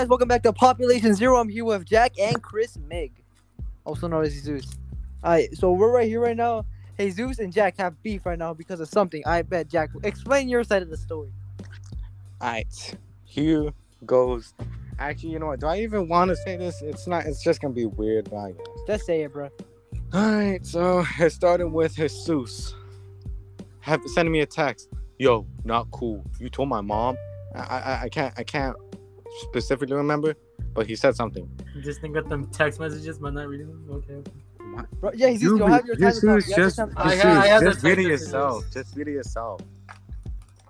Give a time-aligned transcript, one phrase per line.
[0.00, 0.08] guys?
[0.08, 1.38] Welcome back to Population Zero.
[1.38, 3.12] I'm here with Jack and Chris Mig,
[3.86, 4.66] also known as Jesus.
[5.24, 6.66] Alright, so we're right here right now.
[6.98, 9.22] Jesus and Jack have beef right now because of something.
[9.24, 9.88] I bet Jack.
[10.02, 11.32] Explain your side of the story.
[12.42, 13.72] Alright, here
[14.04, 14.52] goes.
[14.98, 15.60] Actually, you know what?
[15.60, 16.82] Do I even want to say this?
[16.82, 17.24] It's not.
[17.24, 18.66] It's just gonna be weird, but I guess.
[18.86, 19.48] Just say it, bro.
[20.12, 22.74] Alright, so it started with Jesus.
[23.80, 24.90] Have sending me a text.
[25.18, 26.22] Yo, not cool.
[26.38, 27.16] You told my mom.
[27.54, 28.34] I, I, I can't.
[28.36, 28.76] I can't
[29.40, 30.34] specifically remember,
[30.74, 31.48] but he said something.
[31.74, 33.86] You just think got them text messages, but not reading them.
[33.90, 34.30] Okay.
[35.00, 37.00] Bro, yeah, Jesus, you, will have your time to You have your just, time to
[37.00, 37.24] I talk.
[37.24, 38.64] I have just the read it yourself.
[38.72, 39.60] Just read it yourself.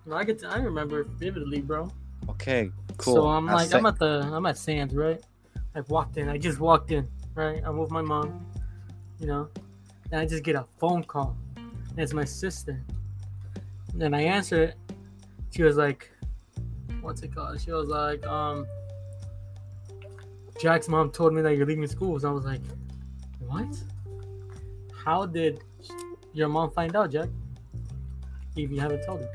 [0.05, 0.45] No, I get.
[0.45, 1.91] I remember vividly, bro.
[2.29, 3.15] Okay, cool.
[3.15, 5.21] So I'm I like, said- I'm at the, I'm at Sam's, right?
[5.75, 6.29] I walked in.
[6.29, 7.61] I just walked in, right?
[7.65, 8.47] I'm with my mom,
[9.19, 9.49] you know,
[10.11, 11.37] and I just get a phone call.
[11.57, 12.81] And it's my sister.
[13.93, 14.75] And then I answer it.
[15.51, 16.11] She was like,
[17.07, 18.67] "What's it called?" She was like, "Um,
[20.61, 22.61] Jack's mom told me that you're leaving school." So I was like,
[23.39, 23.73] "What?
[25.05, 25.63] How did
[26.33, 27.29] your mom find out, Jack?
[28.57, 29.31] If you haven't told her."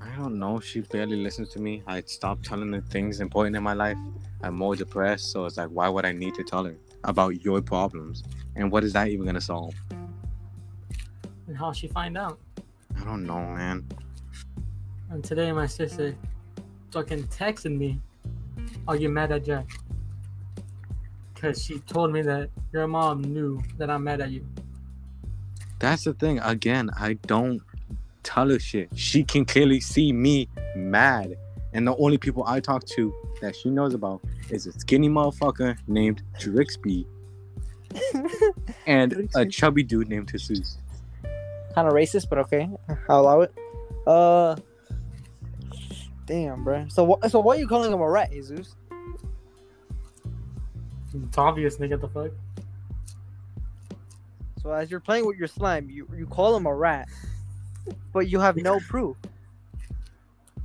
[0.00, 0.60] I don't know.
[0.60, 1.82] She barely listens to me.
[1.86, 3.98] I stopped telling her things important in my life.
[4.42, 7.60] I'm more depressed, so it's like, why would I need to tell her about your
[7.62, 8.22] problems?
[8.56, 9.74] And what is that even gonna solve?
[11.48, 12.38] And how she find out?
[13.00, 13.88] I don't know, man.
[15.10, 16.14] And today my sister
[16.94, 18.00] fucking texted me,
[18.86, 19.66] Are you mad at Jack?
[21.34, 24.46] Because she told me that your mom knew that I'm mad at you.
[25.80, 26.38] That's the thing.
[26.38, 27.60] Again, I don't
[28.22, 28.90] tell her shit.
[28.94, 31.36] She can clearly see me mad.
[31.72, 35.76] And the only people I talk to that she knows about is a skinny motherfucker
[35.88, 37.06] named Drixby
[38.86, 40.78] and a chubby dude named Jesus.
[41.74, 42.68] Kind of racist, but okay,
[43.08, 43.52] I'll allow it.
[44.06, 44.54] Uh,
[46.26, 46.86] damn, bro.
[46.88, 48.74] So, wh- so why are you calling him a rat, Jesus?
[51.14, 52.30] It's obvious, nigga, the fuck?
[54.60, 57.06] So as you're playing with your slime, you you call him a rat,
[58.12, 59.16] but you have no proof.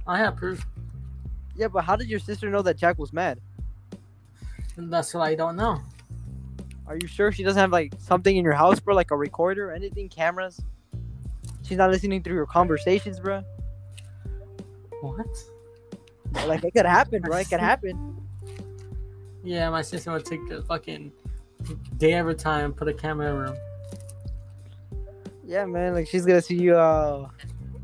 [0.07, 0.65] I have proof.
[1.55, 3.39] Yeah, but how did your sister know that Jack was mad?
[4.77, 5.81] That's what I don't know.
[6.87, 9.71] Are you sure she doesn't have like something in your house, bro, like a recorder,
[9.71, 10.61] anything, cameras?
[11.61, 13.43] She's not listening through your conversations, bro.
[15.01, 15.43] What?
[16.47, 17.37] Like it could happen, bro.
[17.37, 18.15] It could happen.
[19.43, 21.11] Yeah, my sister would take the fucking
[21.97, 23.57] day every time, put a camera in her room.
[25.45, 25.93] Yeah, man.
[25.93, 27.29] Like she's gonna see you uh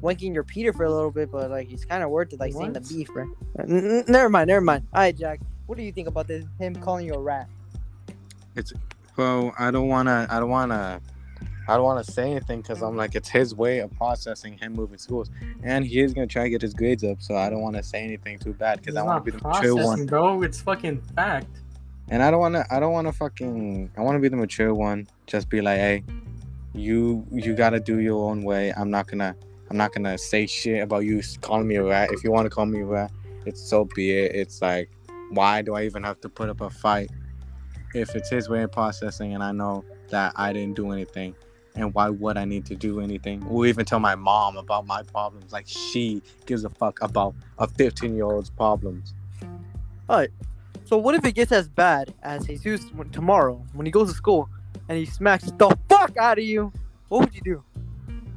[0.01, 2.53] wanking your Peter for a little bit, but like it's kind of worth it, like
[2.53, 3.23] seeing the beef, bro.
[3.59, 3.67] N-
[3.99, 4.85] n- never mind, never mind.
[4.93, 5.39] All right, Jack.
[5.65, 6.45] What do you think about this?
[6.59, 7.49] Him calling you a rat?
[8.55, 8.71] It's
[9.17, 10.27] well, I don't wanna.
[10.29, 11.01] I don't wanna.
[11.67, 14.73] I don't want to say anything because I'm like it's his way of processing him
[14.73, 15.31] moving schools,
[15.63, 17.21] and he is gonna try to get his grades up.
[17.21, 19.47] So I don't want to say anything too bad because I want to be the
[19.47, 20.05] mature one.
[20.05, 20.43] bro.
[20.43, 21.47] It's fucking fact.
[22.09, 22.65] And I don't want to.
[22.69, 23.91] I don't want to fucking.
[23.97, 25.07] I want to be the mature one.
[25.25, 26.03] Just be like, hey,
[26.73, 28.71] you you gotta do your own way.
[28.77, 29.35] I'm not gonna.
[29.71, 32.09] I'm not gonna say shit about you calling me a rat.
[32.11, 33.11] If you want to call me a rat,
[33.47, 34.35] it's so be it.
[34.35, 34.91] It's like,
[35.31, 37.09] why do I even have to put up a fight
[37.95, 41.33] if it's his way of processing and I know that I didn't do anything?
[41.75, 43.45] And why would I need to do anything?
[43.49, 45.51] Or even tell my mom about my problems?
[45.51, 49.13] Like she gives a fuck about a 15 year old's problems.
[50.07, 50.29] All right.
[50.85, 54.49] So what if it gets as bad as Jesus tomorrow when he goes to school
[54.87, 56.71] and he smacks the fuck out of you?
[57.09, 57.63] What would you do?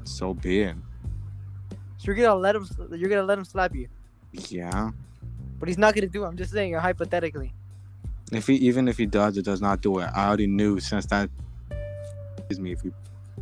[0.04, 0.76] So be it.
[1.98, 2.66] So you're gonna let him?
[2.90, 3.88] You're gonna let him slap you?
[4.32, 4.90] Yeah.
[5.58, 6.28] But he's not gonna do it.
[6.28, 7.52] I'm just saying, hypothetically.
[8.32, 11.06] If he even if he does or does not do it, I already knew since
[11.06, 11.30] that
[12.48, 12.72] is me.
[12.72, 12.90] If he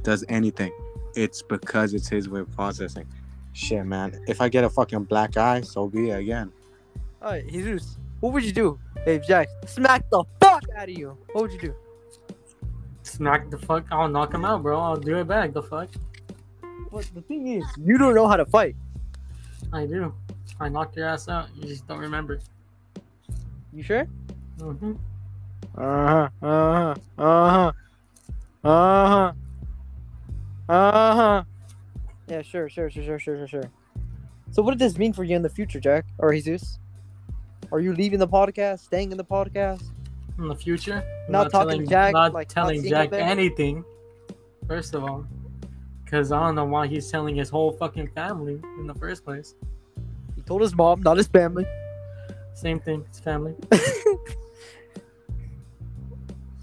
[0.02, 0.72] does anything,
[1.14, 3.06] it's because it's his way of processing.
[3.52, 4.20] Shit, man.
[4.28, 6.52] If I get a fucking black eye, so be it again.
[7.22, 11.16] All right, Jesus, what would you do if Jack smacked the fuck out of you?
[11.32, 11.74] What would you do?
[13.02, 13.86] Smack the fuck.
[13.90, 14.78] I'll knock him out, bro.
[14.78, 15.52] I'll do it back.
[15.52, 15.88] The fuck.
[16.92, 18.76] But the thing is, you don't know how to fight.
[19.72, 20.12] I do.
[20.60, 21.48] I knocked your ass out.
[21.56, 22.40] You just don't remember.
[23.72, 24.04] You sure?
[24.58, 24.92] hmm
[25.76, 26.28] Uh huh.
[26.42, 26.94] Uh huh.
[27.18, 27.72] Uh huh.
[28.64, 29.32] Uh huh.
[30.68, 31.44] Uh huh.
[32.28, 33.70] Yeah, sure, sure, sure, sure, sure, sure, sure.
[34.50, 36.78] So, what does this mean for you in the future, Jack or Jesus?
[37.72, 38.80] Are you leaving the podcast?
[38.80, 39.82] Staying in the podcast?
[40.38, 43.84] In the future, I'm Not talking telling, to Jack, Not like, telling seeing Jack anything.
[44.68, 45.24] First of all,
[46.04, 49.54] because I don't know why he's telling his whole fucking family in the first place.
[50.34, 51.66] He told his mom, not his family.
[52.54, 53.04] Same thing.
[53.08, 53.54] It's family.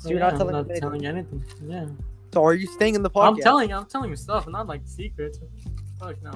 [0.03, 0.81] So you're Yeah, not telling not anything.
[0.81, 1.45] telling anything.
[1.65, 1.85] Yeah.
[2.33, 3.27] So, are you staying in the podcast?
[3.27, 3.69] I'm telling.
[3.69, 5.37] You, I'm telling you stuff, not like secrets.
[5.99, 6.31] Fuck no.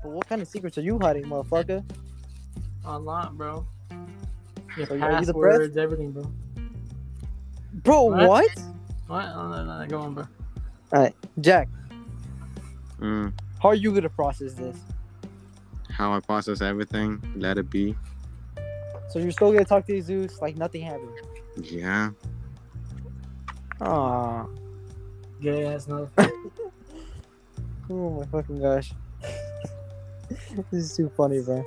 [0.00, 1.84] But what kind of secrets are you hiding, motherfucker?
[2.84, 3.66] A lot, bro.
[4.76, 6.22] Your So are you the passwords, everything, bro.
[7.82, 8.28] Bro, What?
[8.28, 8.50] what?
[9.08, 9.24] What?
[9.34, 10.24] Oh, no, no, no, go on, bro.
[10.92, 11.68] All right, Jack,
[13.00, 14.76] Mm, how are you gonna process this?
[15.90, 17.96] how I process everything, let it be.
[19.08, 21.10] So you're still gonna talk to Jesus like nothing happened?
[21.60, 22.10] Yeah.
[23.80, 24.46] Aw.
[25.40, 26.08] Gay ass no.
[27.92, 28.92] Oh my fucking gosh.
[30.70, 31.64] this is too funny, bro.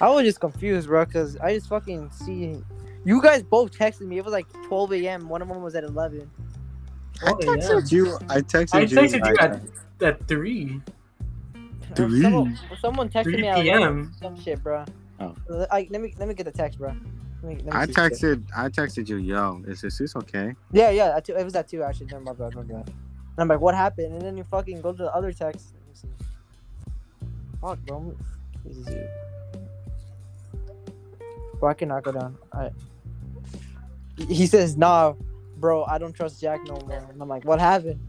[0.00, 2.56] I was just confused, bro, because I just fucking see
[3.04, 4.18] you guys both texted me.
[4.18, 5.28] It was like 12 a.m.
[5.28, 6.28] One of them was at 11.
[7.24, 7.46] I Oh, yeah.
[7.54, 8.18] texted you.
[8.28, 8.98] I texted I you.
[8.98, 9.60] texted you I- at,
[10.02, 10.80] at 3.
[11.94, 12.22] Three.
[12.22, 14.12] Someone, someone texted 3 me at 11 p.m..
[14.20, 14.84] some shit, bro.
[15.20, 15.36] Oh.
[15.70, 16.96] I, let me let me get the text, bro.
[17.44, 18.42] Let me, let me I texted.
[18.56, 19.16] I texted you.
[19.18, 20.54] Yo, is this okay?
[20.72, 21.16] Yeah, yeah.
[21.16, 21.82] At two, it was that too.
[21.82, 22.06] actually.
[22.06, 22.48] Never mind, bro.
[22.48, 22.88] Remember that.
[22.88, 24.14] And I'm like, what happened?
[24.14, 25.74] And then you fucking go to the other text.
[25.74, 26.08] Let me see.
[27.60, 28.16] Fuck, bro.
[28.64, 29.08] This is you.
[31.60, 32.38] Bro, I cannot go down.
[32.52, 32.70] I.
[34.16, 35.14] He- says, "Nah,
[35.58, 35.84] bro.
[35.84, 38.00] I don't trust Jack no more." And I'm like, "What happened?"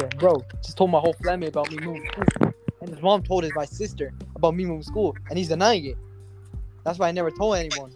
[0.00, 0.42] Yeah, bro.
[0.62, 3.66] Just told my whole family about me moving school, and his mom told his my
[3.66, 5.98] sister about me moving school, and he's denying it.
[6.84, 7.92] That's why I never told anyone.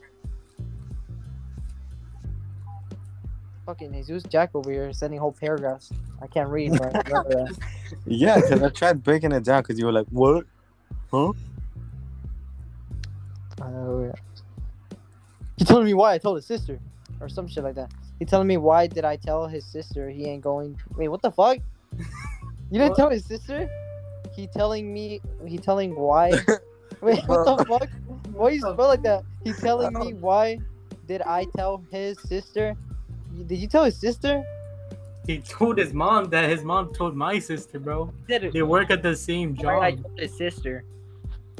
[3.66, 5.92] Fucking Jesus Jack over here sending whole paragraphs.
[6.22, 6.88] I can't read, bro.
[7.06, 7.58] Remember that.
[8.06, 10.46] Yeah, because I tried breaking it down because you were like, what?
[11.10, 11.32] Huh?
[13.60, 14.12] Oh yeah.
[15.58, 16.78] He told me why I told his sister,
[17.20, 17.92] or some shit like that.
[18.18, 20.80] He telling me why did I tell his sister he ain't going?
[20.96, 21.58] Wait, what the fuck?
[22.70, 22.96] You didn't What?
[22.98, 23.66] tell his sister?
[24.36, 25.22] He telling me.
[25.46, 26.32] He telling why?
[27.00, 27.88] Wait, what the fuck?
[28.38, 29.24] Why you spell like that?
[29.44, 30.58] He's telling me um, why
[31.06, 32.76] did I tell his sister?
[33.46, 34.42] Did you tell his sister?
[35.26, 38.12] He told his mom that his mom told my sister, bro.
[38.28, 38.52] Did it?
[38.52, 40.02] They work at the same I job.
[40.02, 40.84] told his sister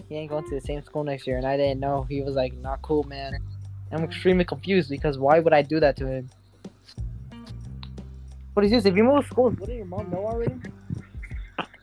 [0.08, 2.04] he ain't going to the same school next year, and I didn't know.
[2.08, 3.38] He was like, "Not cool, man."
[3.90, 6.30] I'm extremely confused because why would I do that to him?
[8.54, 8.86] What is this?
[8.86, 10.54] If you move schools, wouldn't your mom know already?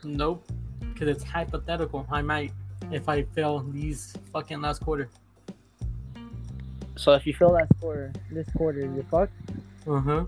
[0.03, 0.47] Nope.
[0.79, 2.05] Because it's hypothetical.
[2.11, 2.51] I might
[2.91, 5.09] if I fail these fucking last quarter.
[6.97, 9.33] So if you fail that quarter, this quarter, you're fucked.
[9.87, 10.25] Uh huh.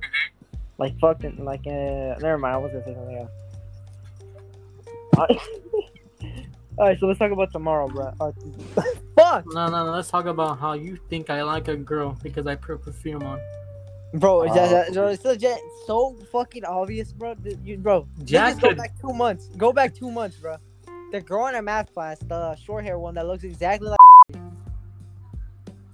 [0.77, 2.55] Like fucking, like uh, never mind.
[2.55, 3.31] I was gonna say something else.
[6.79, 8.13] All right, so let's talk about tomorrow, bro.
[8.21, 8.31] Uh,
[9.15, 9.91] fuck, No, no, no.
[9.91, 13.39] Let's talk about how you think I like a girl because I put perfume on.
[14.13, 14.43] bro.
[14.43, 14.69] is that- Oh.
[14.69, 15.57] that- bro, it's legit,
[15.87, 17.35] so fucking obvious, bro.
[17.63, 19.47] You, bro, Jack Just go could- back two months.
[19.57, 20.57] Go back two months, bro.
[21.11, 23.97] The girl in our math class, the short hair one that looks exactly like.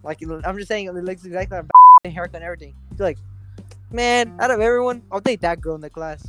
[0.06, 1.60] Like I'm just saying, it looks exactly
[2.04, 2.76] like haircut and everything.
[2.98, 3.18] You're like,
[3.90, 6.28] man, out of everyone, I'll date that girl in the class.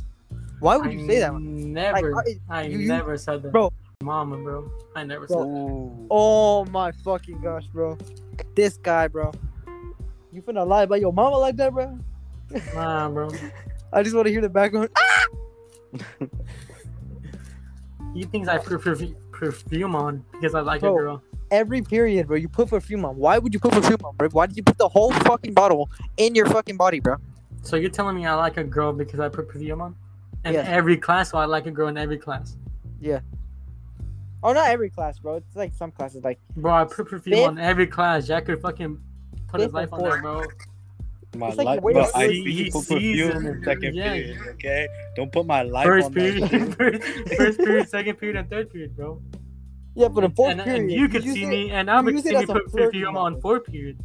[0.61, 1.33] Why would you say that?
[1.33, 1.73] one?
[1.73, 2.13] Never.
[2.15, 3.51] Like, I you- you- never said that.
[3.51, 3.73] Bro.
[4.01, 4.71] Mama, bro.
[4.95, 5.37] I never Bro.
[5.43, 6.07] said that.
[6.09, 7.97] Oh my fucking gosh, bro.
[8.55, 9.33] This guy, bro.
[10.31, 11.99] You finna lie about your mama like that, bro?
[12.73, 13.29] Nah, bro.
[13.93, 14.89] I just want to hear the background.
[18.15, 20.95] He thinks I put perfu- perfume on because I like Bro.
[20.95, 21.23] a girl.
[21.51, 23.17] Every period, bro, you put perfume on.
[23.17, 24.29] Why would you put perfume on, bro?
[24.29, 27.17] Why did you put the whole fucking bottle in your fucking body, bro?
[27.61, 29.95] So you're telling me I like a girl because I put perfume on?
[30.45, 30.65] In Yes.
[30.69, 32.55] every class, so I like a girl in every class.
[32.99, 33.19] Yeah.
[34.43, 35.35] Oh, not every class, bro.
[35.35, 38.27] It's like some classes, like Bro, I put perfume Fifth- on every class.
[38.27, 38.97] Jack could fucking
[39.47, 40.43] put his life on there, bro.
[41.37, 42.87] My It's like life, way bro, I see- see he put sees
[43.21, 43.49] perfume it.
[43.57, 44.13] in second Yeah.
[44.13, 44.87] period, okay?
[45.15, 46.75] Don't put my life First on that period, shit.
[46.77, 47.03] first,
[47.37, 49.21] first period, second period, and third period, bro.
[49.95, 52.05] yeah, but in fourth and, period, and you could see it- me, and I you
[52.05, 53.97] would see me put flirting perfume on fourth period.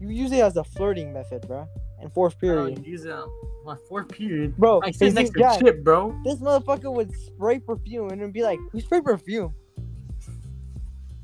[0.00, 1.66] You use it as a flirting method, bro.
[2.00, 3.28] In fourth I period, don't use it on
[3.64, 4.56] my fourth period.
[4.56, 4.80] bro.
[4.84, 6.14] I is sit next this to guy- Chip, bro.
[6.24, 9.52] This motherfucker would spray perfume and then be like, "Who sprayed perfume?"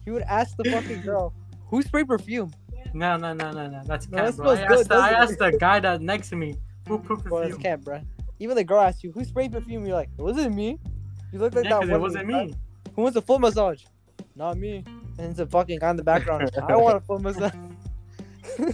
[0.05, 1.33] He would ask the fucking girl,
[1.69, 2.53] "Who sprayed perfume?"
[2.95, 3.83] No, no, no, no, no.
[3.85, 4.51] That's No, cat, that bro.
[4.53, 6.55] I smells good, asked, the, I asked the guy that next to me
[6.87, 8.01] who put Bro, that's cat, bro.
[8.39, 10.79] Even the girl asks you, "Who sprayed perfume?" You're like, "It wasn't me."
[11.33, 11.81] You look like Yeah, that.
[11.81, 12.55] 'cause one it wasn't guy- me.
[12.95, 13.83] Who wants a full massage?
[14.37, 14.85] Not me.
[15.19, 16.51] And it's a fucking guy in the background.
[16.63, 17.53] I want a full massage.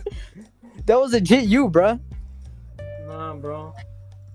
[0.86, 1.98] that was legit you, bro.
[3.06, 3.74] Nah, bro.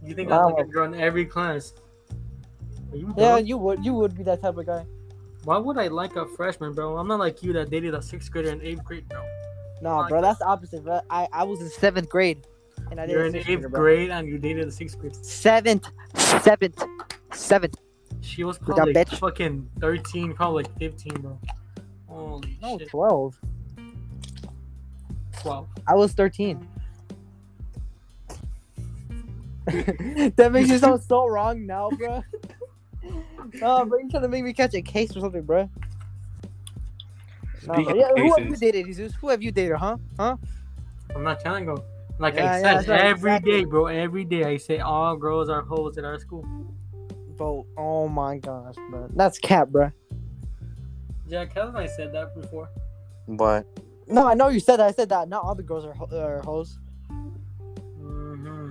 [0.04, 1.74] You think Nah, I like a girl in every class?
[2.94, 3.84] You Yeah, you would.
[3.86, 4.86] You would be that type of guy.
[5.44, 6.98] Why would I like a freshman, bro?
[6.98, 9.24] I'm not like you that dated a sixth grader in eighth grade, bro.
[9.86, 11.00] Nah, Like- bro, that's the opposite, bro.
[11.12, 12.48] I, I was in seventh grade,
[12.90, 15.16] and I You're in eighth grader, grade and you dated a sixth grade.
[15.24, 16.84] Seventh, seventh,
[17.32, 17.76] seventh.
[18.22, 19.16] She was probably bitch.
[19.20, 21.40] fucking 13, probably like 15, bro.
[22.08, 22.90] Holy No, shit.
[22.90, 23.40] twelve.
[25.42, 25.68] 12.
[25.88, 26.68] I was thirteen.
[29.68, 32.24] that makes you sound so wrong now, bro.
[33.62, 35.70] Oh, bro, you trying to make me catch a case or something, bro.
[37.68, 39.14] No, Speaking yeah, of who have you dated, Jesus?
[39.16, 39.98] Who have you dated, huh?
[40.20, 40.38] Huh?
[41.16, 41.84] I'm not telling you.
[42.20, 43.66] Like Yeah, I yeah, said, that's right, every day, exactly.
[43.66, 43.86] bro.
[43.88, 46.46] Every day I say all girls are hoes at our school.
[47.38, 49.10] Bro, oh my gosh, bro.
[49.16, 49.92] That's cap, bro.
[51.28, 52.70] Yeah, Kevin, I said that before.
[53.28, 53.66] but
[54.08, 54.88] No, I know you said that.
[54.88, 55.28] I said that.
[55.28, 56.78] Not all the girls are, ho- are hoes.
[57.98, 58.70] hmm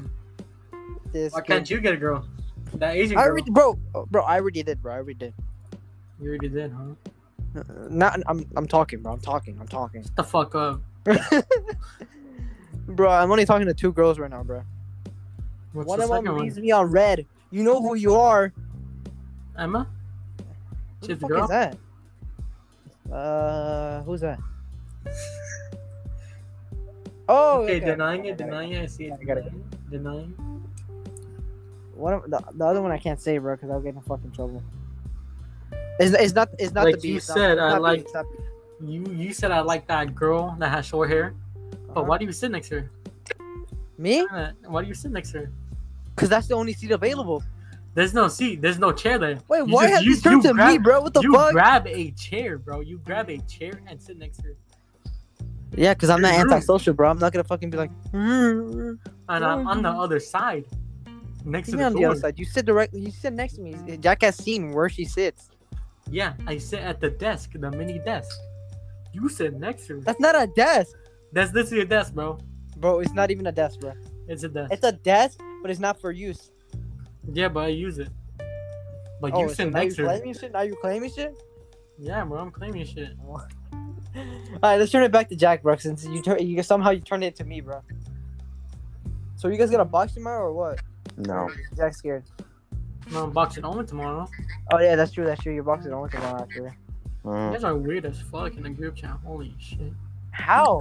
[1.13, 2.25] This Why can't you get a girl?
[2.75, 3.79] That Asian I already, bro,
[4.11, 4.23] bro.
[4.23, 4.95] I already did, bro.
[4.95, 5.35] I already did.
[6.21, 6.95] You already did, huh?
[7.91, 9.13] Not, I'm, I'm talking, bro.
[9.13, 9.57] I'm talking.
[9.61, 10.03] I'm talking.
[10.03, 10.81] Shut the fuck up.
[12.87, 14.63] bro, I'm only talking to two girls right now, bro.
[15.73, 16.45] What's one the of them second one?
[16.45, 17.27] leaves me on red.
[17.51, 18.53] You know who you are.
[19.59, 19.87] Emma?
[21.01, 21.45] Who She's the a fuck girl?
[21.45, 21.77] is that?
[23.13, 24.39] Uh, who's that?
[27.27, 27.87] Oh, okay, okay.
[27.87, 28.83] denying it, denying it.
[28.83, 29.15] I see it.
[29.19, 29.45] I got it.
[29.91, 30.63] Denying, denying.
[31.95, 34.33] One of the, the other one I can't say, bro, because I'll get in fucking
[34.33, 34.63] trouble.
[35.99, 36.49] It's, it's not.
[36.59, 37.09] It's not Like the beat.
[37.09, 38.41] you not- said, it's I not like- not beat.
[38.91, 41.35] You you said I like that girl that has short hair,
[41.89, 42.03] but Uh-huh.
[42.03, 42.91] why do you sit next to her?
[43.97, 44.27] Me?
[44.67, 45.51] Why do you sit next to her?
[46.15, 47.43] Because that's the only seat available.
[47.95, 48.61] There's no seat.
[48.61, 49.39] There's no chair there.
[49.49, 51.01] Wait, You why just- have you- you turned you to me, bro?
[51.01, 51.53] What the you fuck?
[51.53, 52.81] grab a chair, bro.
[52.81, 54.57] You grab a chair and sit next to her.
[55.77, 57.09] yeah, because I'm not antisocial, bro.
[57.11, 57.91] I'm not gonna fucking be like.
[58.13, 58.99] "Mm,
[59.29, 60.65] And I'm on the other side,
[61.45, 62.39] next to You the on the other side.
[62.39, 63.01] You sit directly.
[63.01, 63.75] You sit next to me.
[64.01, 65.49] Jack has seen where she sits.
[66.11, 68.39] Yeah, I sit at the desk, the mini desk.
[69.13, 70.01] You sit next to her.
[70.01, 70.97] That's not a desk,
[71.33, 72.39] That's this is your desk, bro.
[72.77, 73.01] bro.
[73.01, 73.93] It's not even a desk, bro.
[74.29, 74.73] It's a desk.
[74.73, 76.51] It's a desk, but it's not for use.
[77.33, 78.09] Yeah, but I use it.
[79.21, 80.09] But oh, you so sit now you next to her.
[80.09, 80.53] claiming shit?
[80.53, 81.35] Now you claiming shit?
[81.99, 83.11] Yeah, bro, I'm claiming shit.
[83.29, 83.41] All
[84.63, 85.77] right, let's turn it back to Jack, bro.
[85.77, 87.83] Since you turn, you somehow you turned it to me, bro.
[89.37, 90.81] So you guys gonna box tomorrow or what?
[91.17, 91.49] no.
[91.77, 92.25] Jack's scared.
[93.13, 94.27] No, I'm boxing only tomorrow.
[94.73, 95.25] Oh yeah, that's true.
[95.25, 95.53] That's true.
[95.55, 96.71] You're boxing only tomorrow, actually.
[97.25, 97.53] You Mm.
[97.53, 99.17] guys are weird as fuck in the group chat.
[99.25, 99.93] Holy shit.
[100.33, 100.79] How?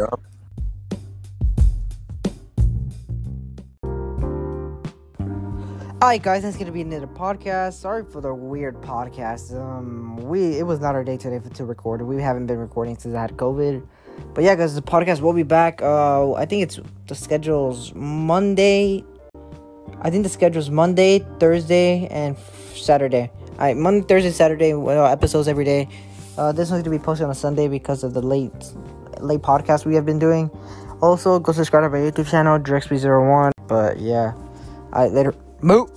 [6.01, 7.73] Alright guys, that's gonna be another podcast.
[7.73, 9.55] Sorry for the weird podcast.
[9.57, 12.01] Um we it was not our day today for, to record.
[12.01, 13.85] We haven't been recording since I had COVID.
[14.33, 15.81] But yeah guys, the podcast will be back.
[15.81, 19.05] Uh I think it's the schedule's Monday.
[20.03, 22.37] I think the schedule's Monday, Thursday, and
[22.75, 23.31] Saturday.
[23.53, 25.87] Alright, Monday, Thursday, Saturday, well, episodes every day.
[26.37, 28.51] Uh this one's gonna be posted on a Sunday because of the late
[29.19, 30.51] late podcast we have been doing.
[31.01, 33.51] Also, go subscribe to my YouTube channel, Drexby01.
[33.67, 34.33] But yeah.
[34.91, 35.33] Alright, later.
[35.61, 35.87] Moo!